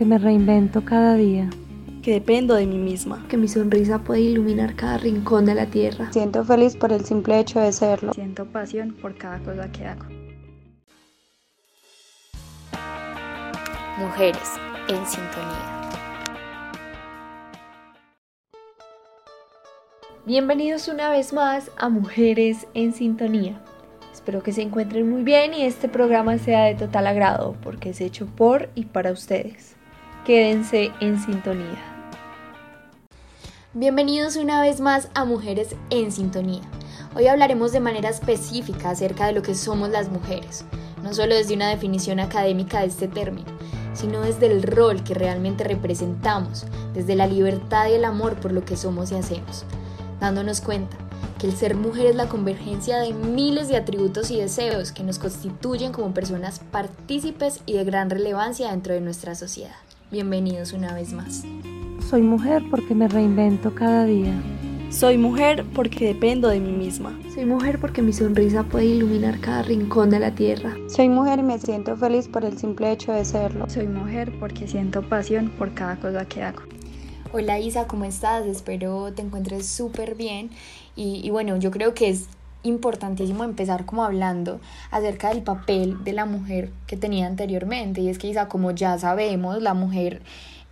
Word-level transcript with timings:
porque 0.00 0.08
me 0.08 0.16
reinvento 0.16 0.82
cada 0.82 1.14
día. 1.14 1.50
Que 2.02 2.12
dependo 2.12 2.54
de 2.54 2.64
mí 2.66 2.78
misma. 2.78 3.26
Que 3.28 3.36
mi 3.36 3.48
sonrisa 3.48 3.98
puede 3.98 4.22
iluminar 4.22 4.74
cada 4.74 4.96
rincón 4.96 5.44
de 5.44 5.54
la 5.54 5.66
tierra. 5.66 6.10
Siento 6.10 6.42
feliz 6.42 6.74
por 6.74 6.90
el 6.90 7.04
simple 7.04 7.38
hecho 7.38 7.60
de 7.60 7.70
serlo. 7.70 8.14
Siento 8.14 8.46
pasión 8.46 8.94
por 8.94 9.14
cada 9.18 9.40
cosa 9.40 9.70
que 9.70 9.84
hago. 9.84 10.06
Mujeres 13.98 14.48
en 14.88 15.04
sintonía. 15.04 15.90
Bienvenidos 20.24 20.88
una 20.88 21.10
vez 21.10 21.34
más 21.34 21.70
a 21.76 21.90
Mujeres 21.90 22.66
en 22.72 22.94
Sintonía. 22.94 23.60
Espero 24.14 24.42
que 24.42 24.52
se 24.52 24.62
encuentren 24.62 25.10
muy 25.10 25.24
bien 25.24 25.52
y 25.52 25.64
este 25.64 25.90
programa 25.90 26.38
sea 26.38 26.64
de 26.64 26.74
total 26.74 27.06
agrado 27.06 27.54
porque 27.62 27.90
es 27.90 28.00
hecho 28.00 28.24
por 28.24 28.70
y 28.74 28.86
para 28.86 29.12
ustedes. 29.12 29.76
Quédense 30.24 30.92
en 31.00 31.18
sintonía. 31.20 31.78
Bienvenidos 33.74 34.36
una 34.36 34.60
vez 34.60 34.80
más 34.80 35.08
a 35.14 35.24
Mujeres 35.24 35.76
en 35.90 36.12
Sintonía. 36.12 36.62
Hoy 37.16 37.26
hablaremos 37.26 37.72
de 37.72 37.80
manera 37.80 38.08
específica 38.10 38.90
acerca 38.90 39.26
de 39.26 39.32
lo 39.32 39.42
que 39.42 39.54
somos 39.54 39.90
las 39.90 40.10
mujeres, 40.10 40.64
no 41.02 41.14
solo 41.14 41.34
desde 41.34 41.54
una 41.54 41.70
definición 41.70 42.20
académica 42.20 42.80
de 42.80 42.86
este 42.86 43.08
término, 43.08 43.50
sino 43.94 44.20
desde 44.20 44.46
el 44.46 44.62
rol 44.62 45.02
que 45.04 45.14
realmente 45.14 45.64
representamos, 45.64 46.66
desde 46.94 47.16
la 47.16 47.26
libertad 47.26 47.88
y 47.88 47.94
el 47.94 48.04
amor 48.04 48.36
por 48.36 48.52
lo 48.52 48.64
que 48.64 48.76
somos 48.76 49.12
y 49.12 49.16
hacemos 49.16 49.64
dándonos 50.20 50.60
cuenta 50.60 50.96
que 51.38 51.46
el 51.46 51.56
ser 51.56 51.74
mujer 51.74 52.06
es 52.06 52.16
la 52.16 52.28
convergencia 52.28 52.98
de 52.98 53.14
miles 53.14 53.68
de 53.68 53.76
atributos 53.76 54.30
y 54.30 54.38
deseos 54.38 54.92
que 54.92 55.02
nos 55.02 55.18
constituyen 55.18 55.90
como 55.90 56.12
personas 56.12 56.60
partícipes 56.70 57.60
y 57.64 57.72
de 57.72 57.84
gran 57.84 58.10
relevancia 58.10 58.70
dentro 58.70 58.92
de 58.92 59.00
nuestra 59.00 59.34
sociedad. 59.34 59.74
Bienvenidos 60.10 60.72
una 60.72 60.92
vez 60.92 61.12
más. 61.12 61.44
Soy 62.08 62.22
mujer 62.22 62.64
porque 62.68 62.96
me 62.96 63.06
reinvento 63.06 63.72
cada 63.76 64.06
día. 64.06 64.34
Soy 64.90 65.16
mujer 65.16 65.64
porque 65.72 66.04
dependo 66.06 66.48
de 66.48 66.58
mí 66.58 66.72
misma. 66.72 67.16
Soy 67.32 67.44
mujer 67.44 67.78
porque 67.80 68.02
mi 68.02 68.12
sonrisa 68.12 68.64
puede 68.64 68.86
iluminar 68.86 69.38
cada 69.38 69.62
rincón 69.62 70.10
de 70.10 70.18
la 70.18 70.34
tierra. 70.34 70.76
Soy 70.88 71.08
mujer 71.08 71.38
y 71.38 71.42
me 71.44 71.60
siento 71.60 71.96
feliz 71.96 72.26
por 72.26 72.44
el 72.44 72.58
simple 72.58 72.90
hecho 72.90 73.12
de 73.12 73.24
serlo. 73.24 73.70
Soy 73.70 73.86
mujer 73.86 74.32
porque 74.40 74.66
siento 74.66 75.02
pasión 75.02 75.48
por 75.50 75.74
cada 75.74 75.94
cosa 75.94 76.24
que 76.24 76.42
hago. 76.42 76.62
Hola 77.32 77.60
Isa, 77.60 77.86
¿cómo 77.86 78.04
estás? 78.04 78.44
Espero 78.46 79.12
te 79.12 79.22
encuentres 79.22 79.68
súper 79.68 80.16
bien. 80.16 80.50
Y, 80.96 81.30
bueno, 81.30 81.56
yo 81.56 81.70
creo 81.70 81.94
que 81.94 82.08
es 82.08 82.26
importantísimo 82.62 83.44
empezar 83.44 83.86
como 83.86 84.04
hablando 84.04 84.60
acerca 84.90 85.28
del 85.28 85.42
papel 85.42 86.02
de 86.04 86.12
la 86.12 86.26
mujer 86.26 86.70
que 86.86 86.96
tenía 86.96 87.26
anteriormente. 87.26 88.00
Y 88.00 88.08
es 88.08 88.18
que 88.18 88.28
Isa, 88.28 88.48
como 88.48 88.70
ya 88.70 88.98
sabemos, 88.98 89.62
la 89.62 89.74
mujer 89.74 90.22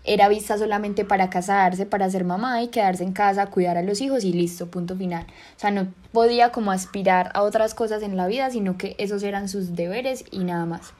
era 0.04 0.28
vista 0.28 0.56
solamente 0.56 1.04
para 1.04 1.28
casarse, 1.28 1.84
para 1.84 2.08
ser 2.08 2.24
mamá 2.24 2.62
y 2.62 2.68
quedarse 2.68 3.04
en 3.04 3.12
casa, 3.12 3.46
cuidar 3.46 3.76
a 3.76 3.82
los 3.82 4.00
hijos 4.00 4.24
y 4.24 4.32
listo, 4.32 4.70
punto 4.70 4.96
final. 4.96 5.26
O 5.56 5.60
sea, 5.60 5.70
no 5.70 5.88
podía 6.12 6.50
como 6.50 6.72
aspirar 6.72 7.30
a 7.34 7.42
otras 7.42 7.74
cosas 7.74 8.02
en 8.02 8.16
la 8.16 8.26
vida, 8.26 8.50
sino 8.50 8.78
que 8.78 8.94
esos 8.98 9.22
eran 9.22 9.48
sus 9.48 9.74
deberes 9.74 10.24
y 10.30 10.44
nada 10.44 10.64
más 10.66 10.94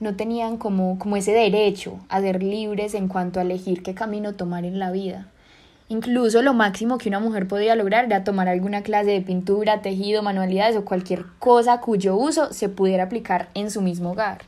no 0.00 0.16
tenían 0.16 0.56
como, 0.56 0.98
como 0.98 1.16
ese 1.16 1.32
derecho 1.32 1.98
a 2.08 2.20
ser 2.20 2.42
libres 2.42 2.94
en 2.94 3.08
cuanto 3.08 3.38
a 3.38 3.42
elegir 3.42 3.82
qué 3.82 3.94
camino 3.94 4.34
tomar 4.34 4.64
en 4.64 4.78
la 4.78 4.90
vida. 4.90 5.28
Incluso 5.88 6.40
lo 6.40 6.54
máximo 6.54 6.96
que 6.96 7.10
una 7.10 7.20
mujer 7.20 7.46
podía 7.46 7.76
lograr 7.76 8.06
era 8.06 8.24
tomar 8.24 8.48
alguna 8.48 8.82
clase 8.82 9.10
de 9.10 9.20
pintura, 9.20 9.82
tejido, 9.82 10.22
manualidades 10.22 10.76
o 10.76 10.84
cualquier 10.84 11.26
cosa 11.38 11.80
cuyo 11.80 12.16
uso 12.16 12.52
se 12.52 12.70
pudiera 12.70 13.04
aplicar 13.04 13.50
en 13.54 13.70
su 13.70 13.82
mismo 13.82 14.12
hogar. 14.12 14.42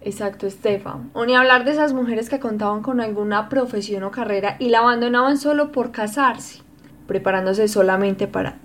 Exacto, 0.00 0.46
Estefan. 0.46 1.10
O 1.14 1.24
ni 1.24 1.34
hablar 1.34 1.64
de 1.64 1.72
esas 1.72 1.92
mujeres 1.92 2.28
que 2.28 2.40
contaban 2.40 2.82
con 2.82 3.00
alguna 3.00 3.48
profesión 3.48 4.02
o 4.04 4.10
carrera 4.10 4.56
y 4.58 4.68
la 4.68 4.78
abandonaban 4.78 5.38
solo 5.38 5.72
por 5.72 5.90
casarse, 5.90 6.62
preparándose 7.06 7.66
solamente 7.66 8.28
para 8.28 8.58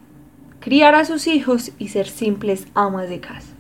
criar 0.59 0.94
a 0.94 1.06
sus 1.06 1.25
hijos 1.28 1.72
y 1.79 1.88
ser 1.88 2.07
simples 2.07 2.68
amas 2.75 3.09
de 3.09 3.19
casa. 3.19 3.53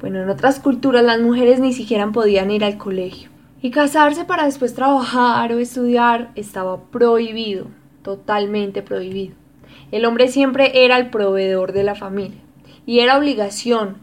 Bueno, 0.00 0.22
en 0.22 0.30
otras 0.30 0.60
culturas 0.60 1.04
las 1.04 1.20
mujeres 1.20 1.58
ni 1.58 1.72
siquiera 1.72 2.06
podían 2.08 2.50
ir 2.50 2.64
al 2.64 2.78
colegio. 2.78 3.31
Y 3.62 3.70
casarse 3.70 4.24
para 4.24 4.44
después 4.44 4.74
trabajar 4.74 5.52
o 5.52 5.58
estudiar 5.58 6.32
estaba 6.34 6.90
prohibido, 6.90 7.68
totalmente 8.02 8.82
prohibido. 8.82 9.36
El 9.92 10.04
hombre 10.04 10.26
siempre 10.26 10.84
era 10.84 10.98
el 10.98 11.10
proveedor 11.10 11.72
de 11.72 11.84
la 11.84 11.94
familia 11.94 12.40
y 12.86 12.98
era 12.98 13.16
obligación 13.16 13.98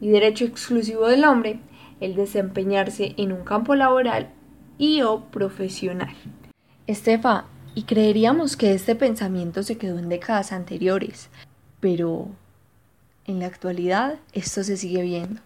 y 0.00 0.08
derecho 0.08 0.46
exclusivo 0.46 1.06
del 1.06 1.24
hombre 1.24 1.60
el 2.00 2.14
desempeñarse 2.14 3.14
en 3.18 3.32
un 3.32 3.44
campo 3.44 3.74
laboral 3.74 4.30
y 4.78 5.02
o 5.02 5.26
profesional. 5.26 6.14
Estefa, 6.86 7.44
y 7.74 7.84
creeríamos 7.84 8.56
que 8.56 8.72
este 8.72 8.94
pensamiento 8.94 9.62
se 9.62 9.78
quedó 9.78 9.98
en 9.98 10.08
décadas 10.08 10.52
anteriores, 10.52 11.28
pero 11.80 12.28
en 13.26 13.40
la 13.40 13.46
actualidad 13.46 14.16
esto 14.32 14.64
se 14.64 14.76
sigue 14.76 15.02
viendo. 15.02 15.40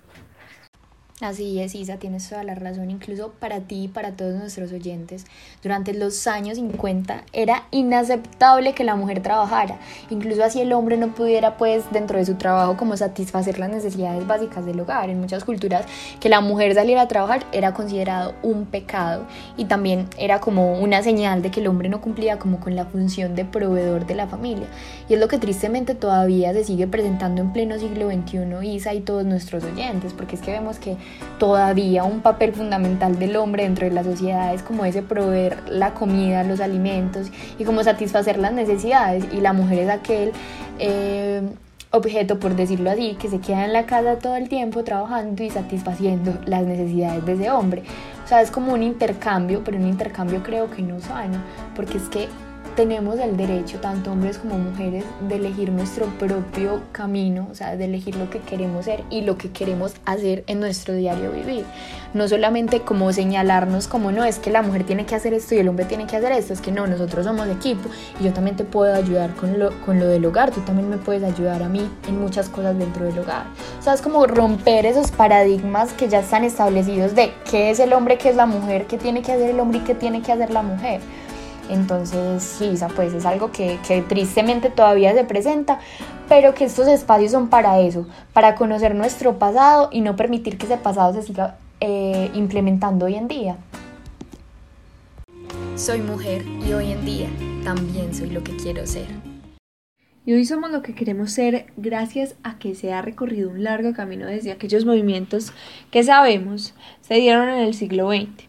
Así 1.23 1.59
es, 1.61 1.75
Isa, 1.75 1.97
tienes 1.97 2.29
toda 2.29 2.45
la 2.45 2.55
razón, 2.55 2.91
incluso 2.91 3.33
para 3.41 3.61
ti 3.61 3.85
y 3.85 3.89
para 3.89 4.11
todos 4.11 4.35
nuestros 4.35 4.71
oyentes. 4.71 5.25
Durante 5.63 5.95
los 5.95 6.27
años 6.27 6.59
50 6.59 7.25
era 7.33 7.63
inaceptable 7.71 8.75
que 8.75 8.85
la 8.85 8.97
mujer 8.97 9.23
trabajara, 9.23 9.79
incluso 10.11 10.45
así 10.45 10.61
el 10.61 10.75
hombre 10.75 10.99
no 10.99 11.15
pudiera, 11.15 11.57
pues, 11.57 11.85
dentro 11.91 12.19
de 12.19 12.27
su 12.27 12.35
trabajo, 12.35 12.77
como 12.77 12.99
satisfacer 12.99 13.59
las 13.59 13.71
necesidades 13.71 14.27
básicas 14.27 14.67
del 14.67 14.79
hogar. 14.79 15.09
En 15.09 15.19
muchas 15.19 15.43
culturas, 15.43 15.87
que 16.21 16.29
la 16.29 16.43
mujer 16.43 16.75
saliera 16.75 17.01
a 17.01 17.09
trabajar 17.09 17.47
era 17.51 17.73
considerado 17.73 18.35
un 18.43 18.67
pecado 18.67 19.25
y 19.57 19.65
también 19.65 20.11
era 20.19 20.41
como 20.41 20.79
una 20.79 21.03
señal 21.03 21.41
de 21.41 21.51
que 21.51 21.61
el 21.61 21.69
hombre 21.69 21.89
no 21.89 22.03
cumplía 22.03 22.39
como 22.39 22.61
con 22.61 22.77
la 22.77 22.85
función 22.85 23.35
de 23.35 23.47
proveedor 23.47 24.07
de 24.07 24.17
la 24.17 24.27
familia. 24.27 24.67
Y 25.09 25.15
es 25.15 25.21
lo 25.21 25.29
que 25.29 25.39
tristemente 25.39 25.95
todavía 25.95 26.53
se 26.53 26.65
sigue 26.65 26.87
presentando 26.87 27.41
en 27.41 27.55
pleno 27.55 27.79
siglo 27.79 28.11
XXI, 28.11 28.69
Isa 28.69 28.93
y 28.93 29.01
todos 29.01 29.25
nuestros 29.25 29.65
oyentes, 29.65 30.13
porque 30.13 30.37
es 30.37 30.43
que 30.43 30.51
vemos 30.51 30.79
que 30.79 31.06
todavía 31.39 32.05
un 32.05 32.21
papel 32.21 32.53
fundamental 32.53 33.19
del 33.19 33.37
hombre 33.37 33.65
dentro 33.65 33.87
de 33.87 33.93
la 33.93 34.05
sociedad 34.05 34.55
es 34.55 34.63
como 34.63 34.85
ese 34.85 35.03
proveer 35.03 35.59
la 35.69 35.95
comida, 35.95 36.45
los 36.45 36.61
alimentos 36.61 37.31
y 37.59 37.65
como 37.65 37.83
satisfacer 37.83 38.39
las 38.39 38.53
necesidades 38.53 39.25
y 39.33 39.41
la 39.41 39.53
mujer 39.53 39.81
es 39.81 39.91
aquel 39.91 40.33
eh, 40.79 41.43
objeto, 41.91 42.39
por 42.39 42.57
decirlo 42.57 42.91
así, 42.91 43.17
que 43.21 43.29
se 43.29 43.41
queda 43.41 43.65
en 43.65 43.73
la 43.73 43.87
casa 43.87 44.19
todo 44.19 44.37
el 44.37 44.49
tiempo 44.49 44.85
trabajando 44.85 45.43
y 45.43 45.51
satisfaciendo 45.51 46.35
las 46.47 46.65
necesidades 46.65 47.25
de 47.25 47.33
ese 47.35 47.51
hombre. 47.51 47.83
O 48.25 48.29
sea, 48.29 48.43
es 48.43 48.51
como 48.51 48.73
un 48.73 48.83
intercambio, 48.83 49.63
pero 49.65 49.79
un 49.79 49.87
intercambio 49.87 50.43
creo 50.43 50.71
que 50.71 50.83
no 50.83 51.01
sano, 51.01 51.39
porque 51.75 51.99
es 51.99 52.09
que 52.09 52.29
tenemos 52.77 53.19
el 53.19 53.39
derecho, 53.39 53.81
tanto 53.81 54.13
hombres 54.13 54.37
como 54.37 54.59
mujeres, 54.59 55.05
de 55.27 55.37
elegir 55.37 55.73
nuestro 55.73 56.07
propio 56.19 56.83
camino, 56.93 57.49
o 57.51 57.55
sea, 57.55 57.75
de 57.75 57.87
elegir 57.87 58.17
lo 58.17 58.29
que 58.29 58.39
queremos 58.41 58.85
ser 58.85 59.03
y 59.09 59.23
lo 59.23 59.39
que 59.39 59.51
queremos 59.51 59.95
hacer 60.05 60.45
en 60.47 60.61
nuestro 60.61 60.95
diario 60.95 61.33
vivir. 61.33 61.65
No 62.13 62.29
solamente 62.29 62.81
como 62.81 63.13
señalarnos 63.13 63.89
como 63.89 64.13
no, 64.13 64.25
es 64.25 64.39
que 64.39 64.51
la 64.51 64.61
mujer 64.61 64.85
tiene 64.85 65.07
que 65.07 65.15
hacer 65.15 65.33
esto 65.33 65.55
y 65.55 65.59
el 65.59 65.69
hombre 65.69 65.87
tiene 65.87 66.07
que 66.07 66.17
hacer 66.17 66.33
esto, 66.33 66.53
es 66.53 66.61
que 66.61 66.71
no, 66.71 66.87
nosotros 66.87 67.25
somos 67.25 67.49
equipo 67.49 67.89
y 68.21 68.25
yo 68.25 68.33
también 68.35 68.57
te 68.57 68.65
puedo 68.65 68.95
ayudar 68.95 69.35
con 69.35 69.59
lo, 69.59 69.71
con 69.81 69.99
lo 69.99 70.07
del 70.07 70.25
hogar, 70.27 70.51
tú 70.51 70.61
también 70.61 70.91
me 70.91 70.99
puedes 70.99 71.25
ayudar 71.25 71.63
a 71.63 71.69
mí 71.69 71.91
en 72.07 72.21
muchas 72.21 72.51
cosas 72.51 72.79
dentro 72.79 73.07
del 73.07 73.19
hogar. 73.19 73.47
O 73.81 73.83
sea, 73.83 73.95
es 73.95 74.03
como 74.03 74.27
romper 74.27 74.85
esos 74.85 75.11
paradigmas 75.11 75.95
que 75.95 76.09
ya 76.09 76.21
están 76.21 76.45
establecidos 76.45 77.15
de 77.15 77.33
qué 77.51 77.71
es 77.71 77.81
el 77.81 77.95
hombre, 77.95 78.19
qué 78.19 78.29
es 78.29 78.37
la 78.37 78.47
mujer, 78.47 78.87
qué 78.87 78.99
tiene 78.99 79.23
que 79.23 79.33
hacer 79.33 79.49
el 79.49 79.61
hombre 79.61 79.79
y 79.79 79.81
qué 79.81 79.95
tiene 79.95 80.21
que 80.21 80.31
hacer 80.31 80.51
la 80.51 80.63
mujer. 80.63 81.01
Entonces, 81.69 82.43
sí, 82.43 82.73
pues 82.95 83.13
es 83.13 83.27
algo 83.27 83.51
que, 83.51 83.79
tristemente 84.09 84.71
todavía 84.71 85.13
se 85.15 85.25
presenta, 85.25 85.81
pero 86.29 86.55
que 86.55 86.65
estos 86.65 86.87
espacios 86.89 87.33
son 87.33 87.49
para 87.49 87.81
eso, 87.81 88.07
para 88.33 88.55
conocer 88.55 88.95
nuestro 88.95 89.39
pasado 89.39 89.89
y 89.93 90.01
no 90.01 90.17
permitir 90.17 90.59
que 90.59 90.67
ese 90.67 90.77
pasado 90.77 91.13
se 91.13 91.23
siga 91.23 91.57
eh, 91.81 92.31
implementando 92.35 93.07
hoy 93.07 93.15
en 93.17 93.29
día. 93.29 93.57
Soy 95.77 96.01
mujer 96.01 96.45
y 96.67 96.73
hoy 96.73 96.93
en 96.93 97.05
día 97.05 97.29
también 97.65 98.15
soy 98.15 98.31
lo 98.31 98.43
que 98.43 98.57
quiero 98.57 98.87
ser. 98.87 99.07
Y 100.25 100.33
hoy 100.33 100.45
somos 100.45 100.71
lo 100.71 100.83
que 100.83 100.95
queremos 100.95 101.33
ser 101.33 101.67
gracias 101.77 102.35
a 102.43 102.59
que 102.59 102.75
se 102.75 102.93
ha 102.93 103.01
recorrido 103.01 103.51
un 103.51 103.63
largo 103.63 103.93
camino 103.93 104.27
desde 104.27 104.51
aquellos 104.51 104.85
movimientos 104.85 105.53
que 105.93 106.03
sabemos 106.03 106.75
se 107.01 107.15
dieron 107.15 107.49
en 107.49 107.61
el 107.61 107.75
siglo 107.75 108.11
XX 108.11 108.46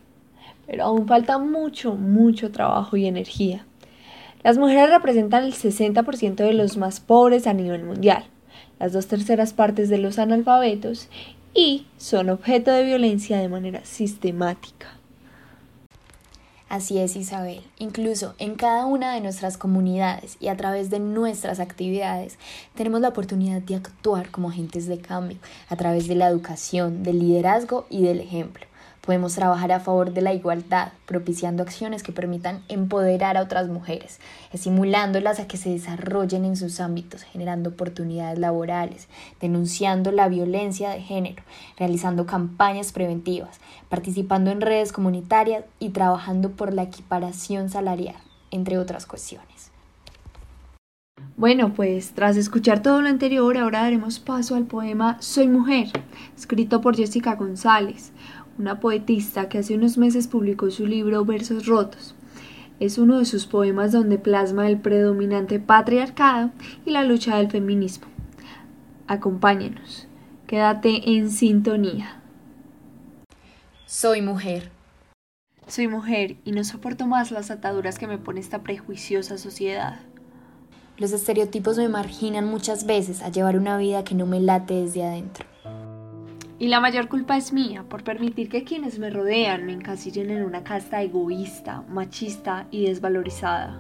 pero 0.68 0.84
aún 0.84 1.08
falta 1.08 1.40
mucho, 1.40 1.96
mucho 1.96 2.52
trabajo 2.52 2.98
y 2.98 3.08
energía. 3.08 3.66
Las 4.44 4.58
mujeres 4.58 4.92
representan 4.92 5.46
el 5.46 5.54
60% 5.54 6.36
de 6.36 6.54
los 6.54 6.78
más 6.78 7.00
pobres 7.00 7.48
a 7.48 7.54
nivel 7.54 7.84
mundial, 7.84 8.26
las 8.80 8.94
dos 8.94 9.08
terceras 9.08 9.54
partes 9.54 9.90
de 9.90 9.98
los 9.98 10.20
analfabetos 10.20 11.10
y 11.54 11.88
son 11.98 12.30
objeto 12.30 12.72
de 12.72 12.84
violencia 12.84 13.40
de 13.40 13.50
manera 13.50 13.84
sistemática. 13.84 14.88
Así 16.70 16.98
es, 16.98 17.16
Isabel. 17.16 17.62
Incluso 17.80 18.36
en 18.40 18.56
cada 18.56 18.86
una 18.86 19.14
de 19.14 19.22
nuestras 19.22 19.58
comunidades 19.58 20.36
y 20.42 20.50
a 20.50 20.58
través 20.58 20.90
de 20.90 21.00
nuestras 21.00 21.62
actividades 21.62 22.38
tenemos 22.76 23.00
la 23.00 23.08
oportunidad 23.08 23.62
de 23.62 23.76
actuar 23.76 24.30
como 24.32 24.50
agentes 24.50 24.86
de 24.86 25.00
cambio 25.00 25.38
a 25.70 25.78
través 25.78 26.10
de 26.10 26.16
la 26.16 26.28
educación, 26.28 27.04
del 27.04 27.20
liderazgo 27.20 27.88
y 27.90 28.04
del 28.04 28.20
ejemplo 28.20 28.68
Podemos 29.08 29.36
trabajar 29.36 29.72
a 29.72 29.80
favor 29.80 30.12
de 30.12 30.22
la 30.22 30.34
igualdad, 30.34 30.90
propiciando 31.06 31.64
acciones 31.64 32.04
que 32.04 32.12
permitan 32.12 32.62
empoderar 32.68 33.38
a 33.38 33.42
otras 33.42 33.70
mujeres, 33.70 34.20
estimulándolas 34.52 35.40
a 35.40 35.48
que 35.48 35.56
se 35.56 35.70
desarrollen 35.70 36.44
en 36.44 36.58
sus 36.58 36.82
ámbitos, 36.82 37.24
generando 37.24 37.70
oportunidades 37.70 38.38
laborales, 38.38 39.08
denunciando 39.40 40.12
la 40.12 40.28
violencia 40.28 40.90
de 40.90 41.00
género, 41.00 41.42
realizando 41.80 42.26
campañas 42.26 42.92
preventivas, 42.92 43.62
participando 43.88 44.52
en 44.52 44.60
redes 44.60 44.92
comunitarias 44.92 45.64
y 45.80 45.92
trabajando 45.92 46.52
por 46.52 46.74
la 46.74 46.84
equiparación 46.84 47.70
salarial, 47.70 48.18
entre 48.52 48.78
otras 48.78 49.06
cuestiones. 49.06 49.72
Bueno, 51.38 51.74
pues 51.74 52.12
tras 52.12 52.36
escuchar 52.36 52.82
todo 52.82 53.02
lo 53.02 53.08
anterior, 53.08 53.58
ahora 53.58 53.84
daremos 53.84 54.20
paso 54.20 54.56
al 54.56 54.66
poema 54.66 55.18
Soy 55.22 55.48
Mujer, 55.48 55.88
escrito 56.36 56.82
por 56.82 56.98
Jessica 56.98 57.36
González, 57.36 58.12
una 58.58 58.80
poetista 58.80 59.50
que 59.50 59.60
hace 59.60 59.76
unos 59.76 59.98
meses 59.98 60.28
publicó 60.28 60.72
su 60.72 60.86
libro 60.86 61.24
Versos 61.26 61.66
Rotos. 61.66 62.16
Es 62.80 62.98
uno 62.98 63.20
de 63.20 63.26
sus 63.26 63.46
poemas 63.46 63.92
donde 63.92 64.18
plasma 64.18 64.68
el 64.68 64.80
predominante 64.80 65.60
patriarcado 65.60 66.52
y 66.86 66.92
la 66.92 67.04
lucha 67.04 67.38
del 67.38 67.50
feminismo. 67.50 68.08
Acompáñenos, 69.08 70.08
quédate 70.46 71.12
en 71.12 71.32
sintonía. 71.32 72.22
Soy 73.86 74.22
mujer. 74.22 74.72
Soy 75.68 75.88
mujer 75.88 76.38
y 76.46 76.52
no 76.52 76.64
soporto 76.64 77.08
más 77.08 77.32
las 77.32 77.52
ataduras 77.52 78.00
que 78.00 78.08
me 78.08 78.18
pone 78.18 78.40
esta 78.40 78.64
prejuiciosa 78.64 79.38
sociedad. 79.38 80.00
Los 80.98 81.12
estereotipos 81.12 81.78
me 81.78 81.90
marginan 81.90 82.48
muchas 82.48 82.86
veces 82.86 83.22
a 83.22 83.30
llevar 83.30 83.58
una 83.58 83.78
vida 83.78 84.04
que 84.04 84.16
no 84.16 84.26
me 84.26 84.40
late 84.40 84.74
desde 84.74 85.04
adentro. 85.04 85.46
Y 86.60 86.70
la 86.70 86.80
mayor 86.80 87.08
culpa 87.08 87.38
es 87.38 87.54
mía 87.54 87.86
por 87.88 88.04
permitir 88.04 88.50
que 88.50 88.64
quienes 88.64 88.98
me 88.98 89.12
rodean 89.12 89.66
me 89.68 89.74
encasillen 89.74 90.32
en 90.32 90.44
una 90.44 90.64
casta 90.64 91.04
egoísta, 91.04 91.84
machista 91.88 92.66
y 92.72 92.86
desvalorizada. 92.86 93.80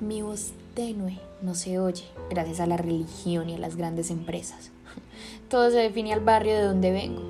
Mi 0.00 0.22
voz 0.22 0.52
tenue 0.74 1.18
no 1.42 1.54
se 1.54 1.78
oye 1.78 2.04
gracias 2.30 2.60
a 2.60 2.66
la 2.66 2.78
religión 2.78 3.50
y 3.50 3.56
a 3.56 3.58
las 3.58 3.76
grandes 3.76 4.10
empresas. 4.10 4.70
Todo 5.50 5.70
se 5.70 5.78
define 5.78 6.14
al 6.14 6.20
barrio 6.20 6.54
de 6.54 6.62
donde 6.62 6.92
vengo 6.92 7.22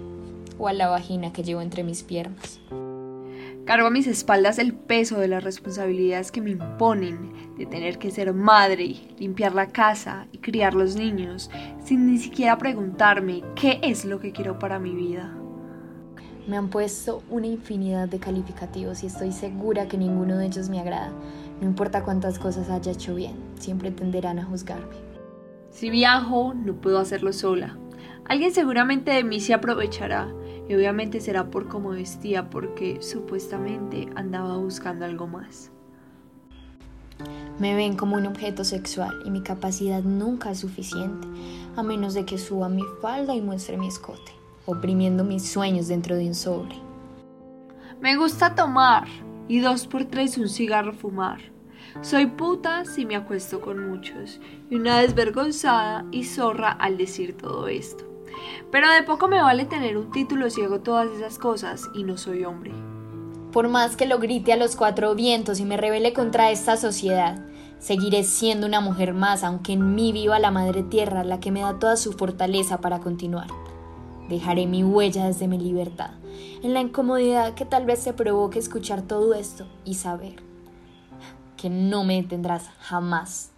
o 0.61 0.69
a 0.69 0.73
la 0.75 0.89
vagina 0.89 1.33
que 1.33 1.43
llevo 1.43 1.61
entre 1.61 1.83
mis 1.83 2.05
piernas. 2.05 2.61
Cargo 3.71 3.87
a 3.87 3.91
mis 3.91 4.09
espaldas 4.09 4.59
el 4.59 4.75
peso 4.75 5.21
de 5.21 5.29
las 5.29 5.45
responsabilidades 5.45 6.33
que 6.33 6.41
me 6.41 6.51
imponen 6.51 7.55
de 7.57 7.67
tener 7.67 8.01
que 8.01 8.11
ser 8.11 8.35
madre, 8.35 8.97
limpiar 9.17 9.55
la 9.55 9.69
casa 9.69 10.27
y 10.33 10.39
criar 10.39 10.75
los 10.75 10.97
niños, 10.97 11.53
sin 11.85 12.11
ni 12.11 12.19
siquiera 12.19 12.59
preguntarme 12.59 13.45
qué 13.55 13.79
es 13.85 14.05
lo 14.05 14.19
que 14.19 14.33
quiero 14.33 14.59
para 14.59 14.81
mi 14.81 14.93
vida. 14.93 15.33
Me 16.49 16.57
han 16.57 16.69
puesto 16.69 17.23
una 17.31 17.47
infinidad 17.47 18.09
de 18.09 18.19
calificativos 18.19 19.05
y 19.05 19.07
estoy 19.07 19.31
segura 19.31 19.87
que 19.87 19.97
ninguno 19.97 20.37
de 20.37 20.47
ellos 20.47 20.69
me 20.69 20.81
agrada. 20.81 21.13
No 21.61 21.69
importa 21.69 22.03
cuántas 22.03 22.41
cosas 22.41 22.71
haya 22.71 22.91
hecho 22.91 23.15
bien, 23.15 23.37
siempre 23.55 23.93
tenderán 23.93 24.41
a 24.41 24.47
juzgarme. 24.47 24.97
Si 25.71 25.91
viajo, 25.91 26.55
no 26.55 26.75
puedo 26.75 26.99
hacerlo 26.99 27.33
sola. 27.33 27.79
Alguien 28.25 28.53
seguramente 28.53 29.13
de 29.13 29.23
mí 29.23 29.39
se 29.39 29.55
aprovechará 29.55 30.27
y 30.71 30.75
obviamente 30.77 31.21
será 31.21 31.51
por 31.51 31.67
cómo 31.67 31.91
vestía 31.91 32.49
porque 32.49 33.03
supuestamente 33.03 34.09
andaba 34.15 34.57
buscando 34.57 35.05
algo 35.05 35.27
más. 35.27 35.73
Me 37.59 37.75
ven 37.75 37.97
como 37.97 38.15
un 38.15 38.27
objeto 38.27 38.63
sexual 38.63 39.21
y 39.25 39.31
mi 39.33 39.43
capacidad 39.43 40.05
nunca 40.05 40.53
es 40.53 40.61
suficiente, 40.61 41.27
a 41.75 41.83
menos 41.83 42.15
de 42.15 42.25
que 42.25 42.39
suba 42.39 42.69
mi 42.69 42.85
falda 43.03 43.35
y 43.35 43.41
muestre 43.41 43.79
mi 43.79 43.89
escote, 43.89 44.33
oprimiendo 44.65 45.25
mis 45.25 45.51
sueños 45.51 45.89
dentro 45.89 46.15
de 46.15 46.29
un 46.29 46.37
sobre. 46.37 46.77
Me 48.01 48.17
gusta 48.17 48.55
tomar 48.55 49.09
y 49.49 49.59
dos 49.59 49.89
por 49.89 50.05
tres 50.05 50.39
un 50.39 50.49
cigarro 50.49 50.93
fumar. 50.93 51.41
Soy 52.01 52.27
puta 52.27 52.85
si 52.85 53.07
me 53.07 53.17
acuesto 53.17 53.61
con 53.61 53.91
muchos 53.91 54.41
y 54.71 54.77
una 54.77 55.01
desvergonzada 55.01 56.07
y 56.13 56.23
zorra 56.23 56.71
al 56.71 56.97
decir 56.97 57.37
todo 57.37 57.67
esto. 57.67 58.05
Pero 58.71 58.91
de 58.91 59.03
poco 59.03 59.29
me 59.29 59.41
vale 59.41 59.65
tener 59.65 59.97
un 59.97 60.11
título 60.11 60.51
si 60.51 60.63
hago 60.63 60.81
todas 60.81 61.09
esas 61.11 61.39
cosas 61.39 61.89
y 61.95 62.05
no 62.05 62.17
soy 62.17 62.45
hombre. 62.45 62.73
Por 63.53 63.69
más 63.69 63.97
que 63.97 64.07
lo 64.07 64.19
grite 64.19 64.53
a 64.53 64.57
los 64.57 64.77
cuatro 64.77 65.15
vientos 65.15 65.59
y 65.59 65.65
me 65.65 65.77
rebele 65.77 66.13
contra 66.13 66.51
esta 66.51 66.77
sociedad, 66.77 67.45
seguiré 67.81 68.23
siendo 68.23 68.67
una 68.67 68.81
mujer 68.81 69.13
más, 69.13 69.43
aunque 69.43 69.73
en 69.73 69.95
mí 69.95 70.13
viva 70.13 70.39
la 70.39 70.51
madre 70.51 70.83
tierra, 70.83 71.25
la 71.25 71.41
que 71.41 71.51
me 71.51 71.61
da 71.61 71.79
toda 71.79 71.97
su 71.97 72.13
fortaleza 72.13 72.81
para 72.81 73.01
continuar. 73.01 73.49
Dejaré 74.29 74.67
mi 74.67 74.85
huella 74.85 75.27
desde 75.27 75.49
mi 75.49 75.59
libertad, 75.59 76.11
en 76.63 76.75
la 76.75 76.81
incomodidad 76.81 77.55
que 77.55 77.65
tal 77.65 77.87
vez 77.87 78.05
te 78.05 78.13
provoque 78.13 78.61
escuchar 78.61 79.03
todo 79.03 79.35
esto 79.35 79.67
y 79.85 79.95
saber 79.95 80.37
que 81.57 81.69
no 81.69 82.05
me 82.05 82.23
detendrás 82.23 82.71
jamás 82.79 83.51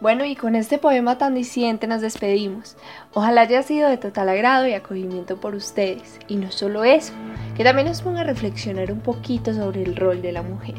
bueno, 0.00 0.24
y 0.24 0.36
con 0.36 0.54
este 0.54 0.76
poema 0.76 1.16
tan 1.16 1.34
disidente 1.34 1.86
nos 1.86 2.02
despedimos. 2.02 2.76
Ojalá 3.14 3.42
haya 3.42 3.62
sido 3.62 3.88
de 3.88 3.96
total 3.96 4.28
agrado 4.28 4.66
y 4.66 4.74
acogimiento 4.74 5.40
por 5.40 5.54
ustedes. 5.54 6.18
Y 6.28 6.36
no 6.36 6.50
solo 6.50 6.84
eso, 6.84 7.14
que 7.56 7.64
también 7.64 7.88
nos 7.88 8.02
ponga 8.02 8.20
a 8.20 8.24
reflexionar 8.24 8.92
un 8.92 9.00
poquito 9.00 9.54
sobre 9.54 9.82
el 9.82 9.96
rol 9.96 10.20
de 10.20 10.32
la 10.32 10.42
mujer. 10.42 10.76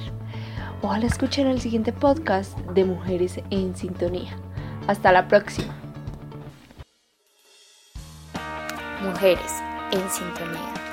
Ojalá 0.83 1.07
escuchen 1.07 1.47
el 1.47 1.59
siguiente 1.59 1.91
podcast 1.91 2.55
de 2.75 2.85
Mujeres 2.85 3.39
en 3.49 3.75
Sintonía. 3.75 4.37
Hasta 4.87 5.11
la 5.11 5.27
próxima. 5.27 5.75
Mujeres 9.01 9.51
en 9.91 10.09
Sintonía. 10.09 10.86